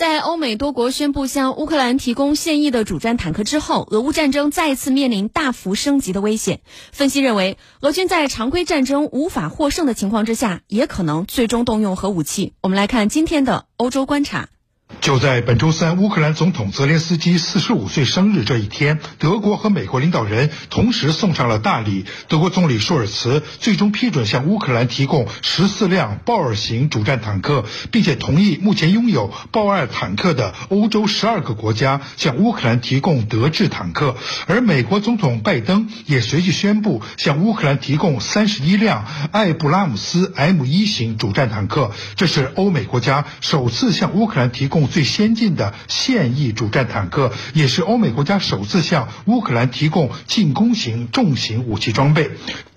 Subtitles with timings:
[0.00, 6.62] 在欧美多国宣布向乌克兰提供现役的主战坦克之后，俄乌战争再次面临大幅升级的危险。
[6.90, 12.54] 分析认为，俄军在常规战争无法获胜的情况之下，也可能最终动用核武器。
[12.62, 14.48] 我们来看今天的欧洲观察。
[15.00, 22.04] 就在本周三，乌克兰总统泽连斯基四十五岁生日这一天，德国和美国领导人同时送上了大礼。
[22.28, 34.16] 德国总理舒尔茨最终批准向乌克兰提供十四辆豹二型主战坦克，并且同意目前拥有豹二坦克的欧洲十二个国家向乌克兰提供德制坦克。
[34.46, 44.89] 而美国总统拜登也随即宣布向乌克兰提供三十一辆艾布拉姆斯 M 一型主战坦克，这是欧美国家首次向乌克兰提供。
[44.90, 52.30] 最先进的现役主战坦克，也是欧美国家首次向乌克兰提供进攻型重型武器装备。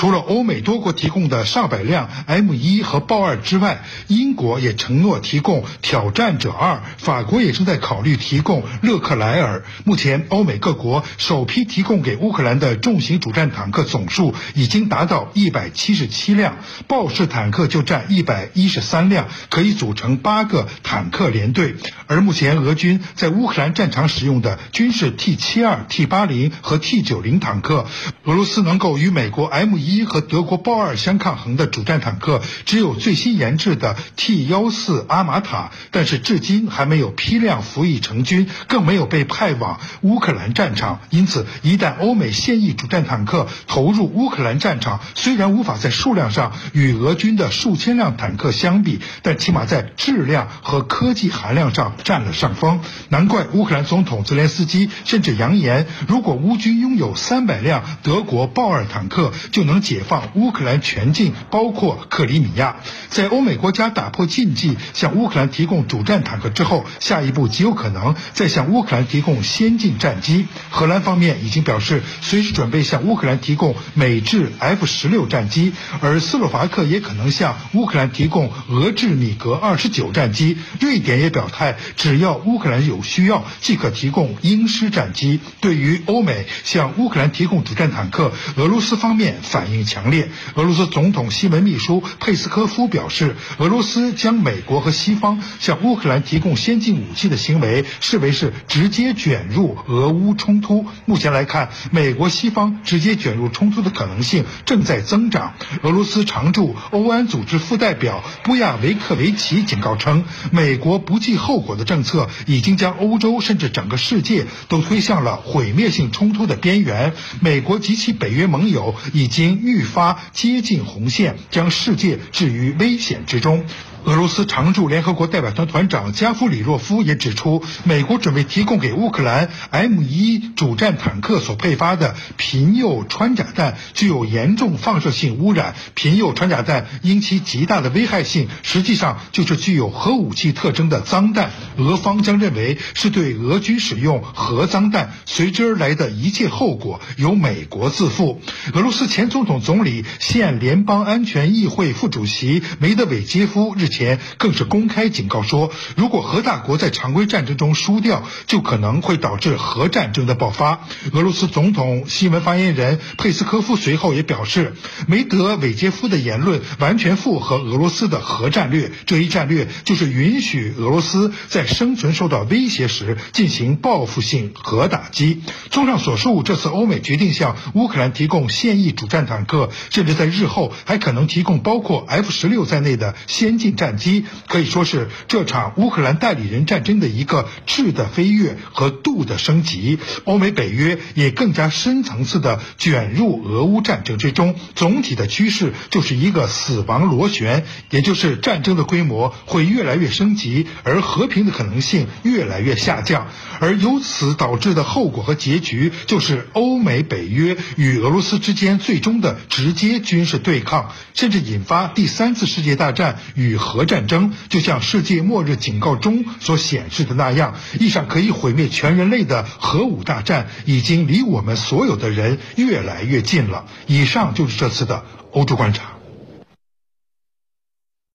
[0.00, 9.62] 除了欧美多国提供的上百辆 M 一和豹二之外，英国也承诺提供挑战者二，法国也正在考虑提供勒克莱尔。
[9.84, 16.56] 目前，欧美各国首批提供给乌克兰的重型主战坦克总数已经达到一百七十七辆，
[16.88, 21.74] 豹式坦克就占一百一十三辆，可以组成八个坦克连队。
[22.06, 27.84] 而目前，俄军在乌克兰战场使用的均是 T 七二、T 八零和 T 九零坦克。
[28.24, 41.00] 俄罗斯能够与美国 M 一一和德国豹二相抗衡的主战坦克，只有最新研制的 T 幺四阿玛塔，但是至今还没有批量服役成军，更没有被派往乌克兰战场。
[41.10, 51.80] 因此，一旦欧美现役主战坦克投入乌克兰战场，虽然无法在数量上与俄军的数千辆坦克相比，但起码在质量和科技含量上。
[52.04, 62.76] 占了上风，难怪乌克兰总统泽连斯基甚至扬言，如果乌军拥有三百辆德国豹二坦克，就能解放乌克兰全境，包括克里米亚。
[63.08, 70.46] 在欧美国家打破禁忌，向乌克兰提供主战坦克之后，下一步极有可能再向乌克兰提供先进战机。
[70.70, 80.56] 荷兰方面已经表示，随时准备向乌克兰提供美制 F 十六战机，而斯洛伐克也可能向乌克兰提供俄制米格二十九战机。
[80.80, 81.76] 瑞典也表态。
[81.96, 85.40] 只要乌克兰有需要，即可提供鹰狮战机。
[85.60, 90.30] 对于欧美向乌克兰提供主战坦克，俄罗斯方面反应强烈。
[90.54, 100.86] 俄罗斯总统新闻秘书佩斯科夫表示，俄罗斯将美国和西方向乌克兰提供先进武器的行为视为是直接卷入俄乌冲突。
[101.06, 105.54] 目前来看，美国西方直接卷入冲突的可能性正在增长。
[105.82, 111.70] 俄罗斯常驻欧安组织副代表布亚维克维奇警告称，美国不计后果。
[111.80, 117.14] 的政策已经将欧洲甚至整个世界都推向了毁灭性冲突的边缘。
[117.40, 123.64] 美国及其北约盟友已经愈发接近红线，将世界置于危险之中。
[124.04, 135.74] 俄罗斯常驻联合国代表团团长加夫里洛夫也指出，美国准备提供给乌克兰 M 一主战坦克所配发的贫铀穿甲弹具有严重放射性污染。
[135.94, 141.50] 贫铀穿甲弹因其极大的危害性，实际上就是具有核武器特征的脏弹。
[141.76, 148.40] 俄方将认为是对俄军使用核脏弹随之而来的一切后果由美国自负。
[148.72, 153.89] 俄罗斯前总统、总理、现联邦安全议会副主席梅德韦杰夫日。
[153.90, 160.80] 前更是公开警告说，如果核大国在常规战争中输掉，就可能会导致核战争的爆发。
[161.12, 164.74] 俄罗斯总统新闻发言人佩斯科夫随后也表示，
[165.08, 168.92] 梅德韦杰夫的言论完全符合俄罗斯的核战略。
[169.06, 175.42] 这一战略就是允许俄罗斯在生存受到威胁时进行报复性核打击。
[175.70, 183.70] 综上所述，这次欧美决定向乌克兰提供现役主战坦克，甚至在日后还可能提供包括 F 十六在内的先进。
[183.80, 189.98] 战机可以说是这场乌克兰代理人战争的一个质的飞跃和度的升级。
[190.24, 194.54] 欧美北约也更加深层次的卷入俄乌战争之中。
[194.74, 203.28] 总体的趋势就是一个死亡螺旋，也就是战争的规模会越来越升级，而和平的可能性越来越下降。
[203.60, 213.56] 而由此导致的后果和结局，就是欧美北约与俄罗斯之间最终的直接军事对抗，甚至引发第三次世界大战与。
[213.70, 223.66] 核战争就像世界末日警告中所显示的那样，一场可以毁灭全人类的核武大战已经离我们所有的人越来越近了。
[223.86, 225.89] 以上就是这次的欧洲观察。